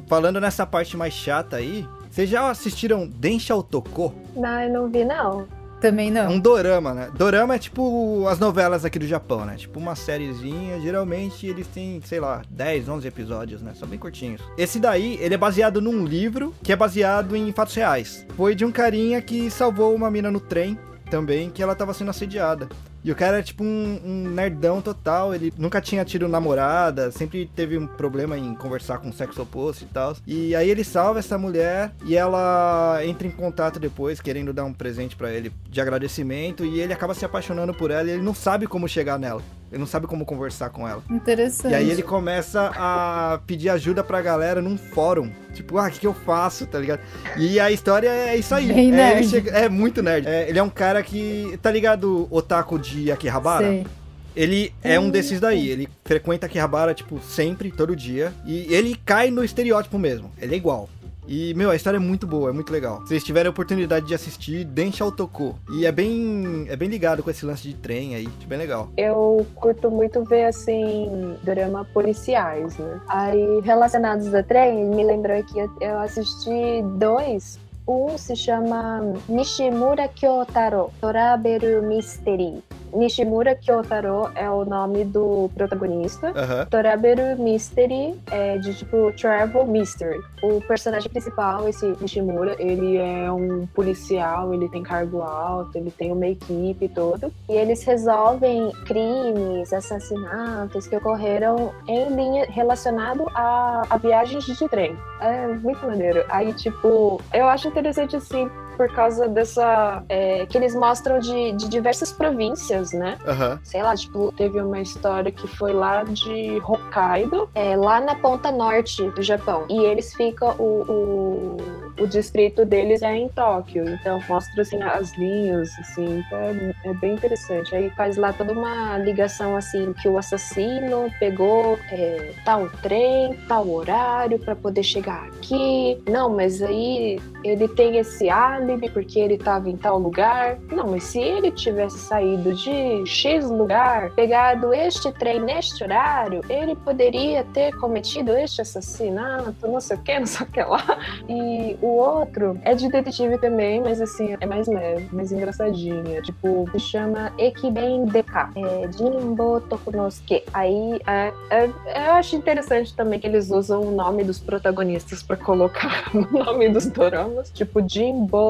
[0.09, 4.15] Falando nessa parte mais chata aí, vocês já assistiram Densha Otoko?
[4.35, 5.47] Não, eu não vi não.
[5.83, 6.23] Também não.
[6.23, 7.11] É um dorama, né?
[7.15, 9.55] Dorama é tipo as novelas aqui do Japão, né?
[9.57, 10.81] Tipo uma sériezinha.
[10.81, 13.73] Geralmente eles têm, sei lá, 10, 11 episódios, né?
[13.75, 14.41] São bem curtinhos.
[14.57, 18.27] Esse daí, ele é baseado num livro que é baseado em fatos reais.
[18.35, 20.77] Foi de um carinha que salvou uma mina no trem
[21.09, 22.69] também, que ela tava sendo assediada.
[23.03, 27.51] E o cara é tipo um, um, nerdão total, ele nunca tinha tido namorada, sempre
[27.55, 30.17] teve um problema em conversar com o sexo oposto e tal.
[30.27, 34.73] E aí ele salva essa mulher e ela entra em contato depois, querendo dar um
[34.73, 38.35] presente para ele de agradecimento, e ele acaba se apaixonando por ela e ele não
[38.35, 39.43] sabe como chegar nela.
[39.71, 41.03] Ele não sabe como conversar com ela.
[41.11, 41.73] Interessante.
[41.73, 45.31] E aí ele começa a pedir ajuda pra galera num fórum.
[45.53, 47.01] Tipo, ah, o que, que eu faço, tá ligado?
[47.37, 48.73] E a história é isso aí.
[48.73, 49.29] Bem é, nerd.
[49.29, 49.51] Chega...
[49.51, 50.27] é muito nerd.
[50.27, 51.59] É, ele é um cara que.
[51.61, 53.67] Tá ligado, Otaku de Akihabara?
[53.67, 53.87] Sei.
[54.35, 55.69] Ele é um desses daí.
[55.69, 58.33] Ele frequenta Akihabara, tipo, sempre, todo dia.
[58.47, 60.31] E ele cai no estereótipo mesmo.
[60.41, 60.89] Ele é igual.
[61.29, 63.03] E, meu, a história é muito boa, é muito legal.
[63.03, 65.59] Se vocês tiverem a oportunidade de assistir, Densha Otoko.
[65.71, 68.89] E é bem, é bem ligado com esse lance de trem aí, é bem legal.
[68.97, 73.01] Eu curto muito ver, assim, drama policiais, né?
[73.09, 80.91] Aí, relacionados a trem, me lembrou que eu assisti dois um se chama Nishimura Kyotaro,
[81.01, 82.63] Toraberu Mystery.
[82.93, 86.29] Nishimura Kyotaro é o nome do protagonista.
[86.29, 86.67] Uhum.
[86.71, 90.19] Toraberu Mystery é de tipo Travel Mystery.
[90.43, 96.13] O personagem principal, esse Nishimura, ele é um policial, ele tem cargo alto, ele tem
[96.13, 97.33] uma equipe tudo.
[97.49, 104.97] E eles resolvem crimes, assassinatos que ocorreram em linha relacionado a, a viagens de trem.
[105.21, 106.25] É muito maneiro.
[106.29, 110.05] Aí, tipo, eu acho interessante assim por causa dessa.
[110.09, 113.19] É, que eles mostram de, de diversas províncias, né?
[113.27, 113.59] Uhum.
[113.65, 118.53] Sei lá, tipo, teve uma história que foi lá de Hokkaido, é, lá na ponta
[118.53, 119.67] norte do Japão.
[119.69, 120.55] E eles ficam.
[120.59, 121.57] O, o,
[122.01, 123.89] o distrito deles é em Tóquio.
[123.89, 127.75] Então mostra assim as linhas, assim, então é, é bem interessante.
[127.75, 133.69] Aí faz lá toda uma ligação assim que o assassino pegou é, tal trem, tal
[133.69, 136.01] horário para poder chegar aqui.
[136.09, 138.29] Não, mas aí ele tem esse
[138.69, 140.59] álibi porque ele estava em tal lugar.
[140.71, 146.77] Não, mas se ele tivesse saído de X lugar, pegado este trem neste horário, ele
[146.77, 150.99] poderia ter cometido este assassinato, não sei o que, não sei o que lá.
[151.29, 156.21] E o outro é de detetive também, mas assim, é mais leve, mais engraçadinha.
[156.23, 160.45] Tipo, se chama Ekiben Deka, é Jinbo Tokunosuke.
[160.53, 161.67] Aí é, é,
[162.09, 166.69] eu acho interessante também que eles usam o nome dos protagonistas para colocar no nome
[166.69, 167.51] dos doramas.
[167.51, 167.81] Tipo,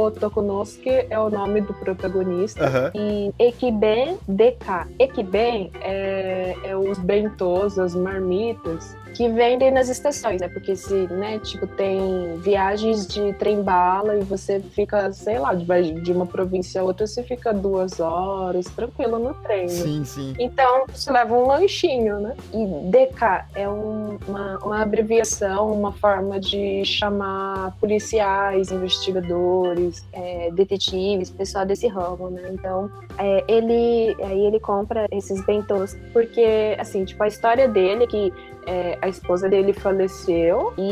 [0.08, 2.64] Jinbo Tokunosuke é o nome do protagonista.
[2.64, 2.90] Uhum.
[2.94, 4.88] E Ekiben DK.
[4.98, 10.48] Ekiben é, é os bentos, as marmitas que vendem nas estações, né?
[10.48, 16.24] Porque se, né, tipo, tem viagens de trem-bala e você fica, sei lá, de, uma
[16.24, 19.62] província a outra, você fica duas horas tranquilo no trem.
[19.62, 19.68] Né?
[19.70, 20.34] Sim, sim.
[20.38, 22.36] Então, você leva um lanchinho, né?
[22.54, 31.28] E DK é um, uma, uma abreviação, uma forma de chamar policiais, investigadores, é, detetives,
[31.28, 32.50] pessoal desse ramo, né?
[32.52, 38.06] Então, é, ele, aí ele compra esses bentos porque, assim, tipo, a história dele é
[38.06, 38.32] que
[38.68, 40.90] é, a a esposa dele faleceu e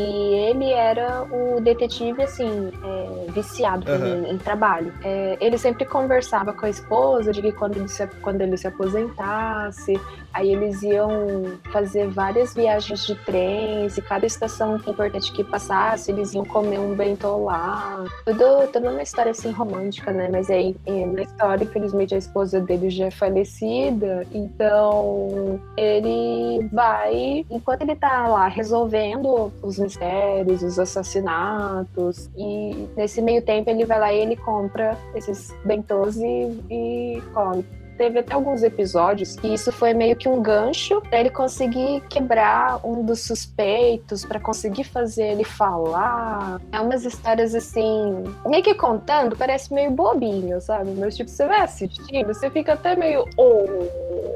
[0.49, 4.07] ele era o detetive, assim, é, viciado Aham.
[4.07, 4.93] em, em trabalho.
[5.05, 8.67] É, ele sempre conversava com a esposa de que quando ele, se, quando ele se
[8.67, 10.01] aposentasse,
[10.33, 16.35] aí eles iam fazer várias viagens de trens e cada estação importante que passasse, eles
[16.35, 18.05] iam comer um bentô lá.
[18.25, 20.29] Tudo, tudo uma história assim romântica, né?
[20.31, 27.45] Mas aí, é, na história, infelizmente, a esposa dele já é falecida, então ele vai,
[27.51, 33.99] enquanto ele tá lá resolvendo os mistérios, os assassinatos, e nesse meio tempo ele vai
[33.99, 37.65] lá e ele compra esses bentôs e, e come.
[37.97, 42.79] Teve até alguns episódios que isso foi meio que um gancho pra ele conseguir quebrar
[42.87, 46.61] um dos suspeitos, pra conseguir fazer ele falar.
[46.71, 50.91] É umas histórias assim, meio que contando, parece meio bobinho, sabe?
[50.91, 53.25] Mas tipo, você vai assistindo, você fica até meio.
[53.39, 53.65] Oh.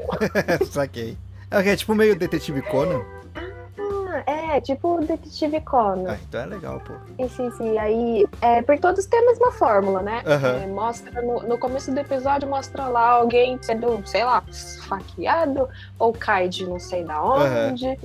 [0.65, 1.15] Saquei.
[1.51, 1.69] É?
[1.69, 3.20] É tipo meio detetive Conan?
[4.11, 6.11] Ah, É, tipo o Detetive Conan.
[6.11, 6.93] Ah, então é legal, pô.
[7.17, 7.77] Sim, sim, sim.
[7.77, 10.21] Aí, é, por todos tem a mesma fórmula, né?
[10.25, 10.63] Aham.
[10.63, 16.11] É, mostra no, no começo do episódio, mostra lá alguém sendo, sei lá, esfaqueado ou
[16.11, 17.87] cai de não sei da onde.
[17.87, 17.97] E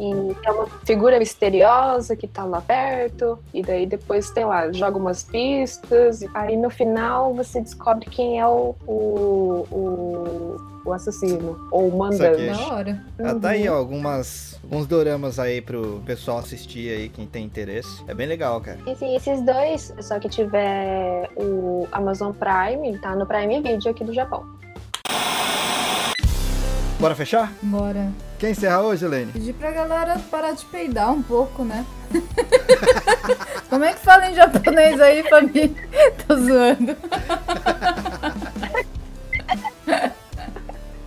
[0.42, 3.38] tem uma figura misteriosa que tá lá perto.
[3.52, 6.20] E daí depois, tem lá, joga umas pistas.
[6.34, 11.68] Aí no final você descobre quem é o, o, o, o assassino.
[11.70, 12.46] Ou o mandante.
[12.46, 13.04] Da hora.
[13.18, 18.04] Ah, tá aí, ó, algumas, alguns doramas aí pro pessoal assistir aí, quem tem interesse.
[18.06, 18.78] É bem legal, cara.
[18.86, 24.04] E sim, esses dois, só que tiver o Amazon Prime, tá no Prime Video aqui
[24.04, 24.44] do Japão.
[26.98, 27.52] Bora fechar?
[27.60, 28.10] Bora.
[28.38, 29.32] Quem encerra hoje, Helene?
[29.32, 31.84] Pedir pra galera parar de peidar um pouco, né?
[33.68, 35.74] Como é que fala em japonês aí, família?
[36.26, 36.96] Tô zoando.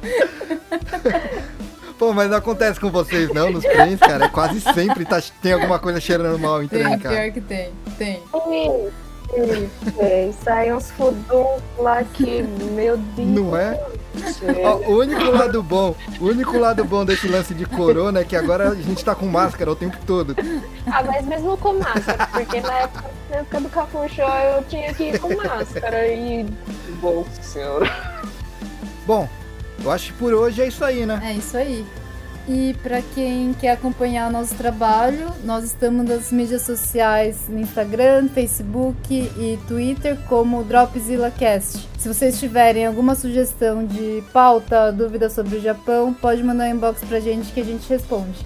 [2.00, 4.26] Pô, mas não acontece com vocês não nos trens, cara.
[4.26, 7.16] É quase sempre tá, tem alguma coisa cheirando mal em Tem, trem, cara.
[7.16, 7.74] pior que tem.
[7.98, 8.24] Tem.
[8.48, 8.90] Sim,
[9.36, 9.70] sim,
[10.00, 12.42] é, sai uns fudum lá que,
[12.72, 13.28] meu Deus.
[13.28, 13.78] Não é?
[14.64, 18.36] Ó, o único lado bom, o único lado bom desse lance de corona é que
[18.36, 20.36] agora a gente tá com máscara o tempo todo.
[20.88, 25.04] Ah, mas mesmo com máscara, porque na época, na época do Capuchó eu tinha que
[25.04, 26.46] ir com máscara e.
[27.02, 27.92] Bom senhora.
[29.06, 29.28] Bom,
[29.84, 31.20] eu acho que por hoje é isso aí, né?
[31.24, 31.86] É isso aí.
[32.48, 38.28] E pra quem quer acompanhar o nosso trabalho, nós estamos nas mídias sociais no Instagram,
[38.30, 41.88] Facebook e Twitter como Dropzilla Cast.
[42.00, 47.04] Se vocês tiverem alguma sugestão de pauta, dúvida sobre o Japão, pode mandar um inbox
[47.04, 48.44] pra gente que a gente responde.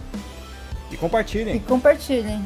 [0.91, 1.59] E E compartilhem.
[1.59, 2.43] compartilhem.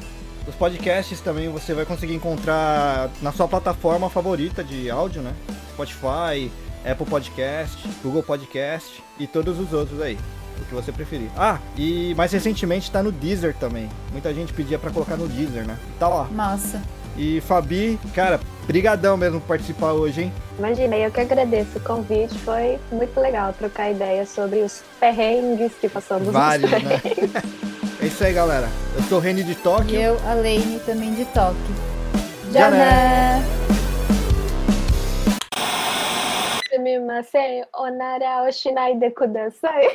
[0.48, 5.34] Os podcasts também você vai conseguir encontrar na sua plataforma favorita de áudio, né?
[5.74, 6.52] Spotify,
[6.90, 10.18] Apple Podcast, Google Podcast e todos os outros aí.
[10.60, 11.30] O que você preferir.
[11.38, 13.88] Ah, e mais recentemente tá no Deezer também.
[14.12, 15.78] Muita gente pedia pra colocar no Deezer, né?
[16.00, 16.24] Tá lá.
[16.32, 16.82] Massa.
[17.16, 20.34] E Fabi, cara, brigadão mesmo por participar hoje, hein?
[20.58, 25.90] Imagina, eu que agradeço o convite, foi muito legal trocar ideias sobre os perrengues que
[25.90, 26.80] passamos nos Vários, né?
[28.00, 28.70] É isso aí, galera.
[28.96, 30.00] Eu sou o Reni de E Tóquio.
[30.00, 31.56] eu, a Lane, também de né?
[32.54, 33.77] Jané!
[36.78, 39.90] すみません、おならをしないでください。